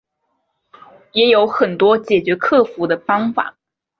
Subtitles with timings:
[1.11, 3.55] 也有很多解决克服的方法